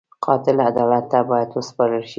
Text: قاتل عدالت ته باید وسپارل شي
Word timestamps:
قاتل 0.25 0.57
عدالت 0.69 1.05
ته 1.11 1.19
باید 1.29 1.49
وسپارل 1.53 2.01
شي 2.09 2.09